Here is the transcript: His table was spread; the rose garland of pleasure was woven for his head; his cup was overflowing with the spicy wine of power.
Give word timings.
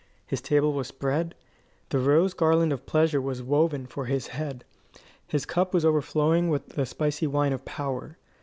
His 0.25 0.41
table 0.41 0.73
was 0.73 0.87
spread; 0.87 1.35
the 1.89 1.99
rose 1.99 2.33
garland 2.33 2.73
of 2.73 2.87
pleasure 2.87 3.21
was 3.21 3.43
woven 3.43 3.85
for 3.85 4.05
his 4.05 4.29
head; 4.29 4.63
his 5.27 5.45
cup 5.45 5.75
was 5.75 5.85
overflowing 5.85 6.49
with 6.49 6.69
the 6.69 6.87
spicy 6.87 7.27
wine 7.27 7.53
of 7.53 7.65
power. 7.65 8.17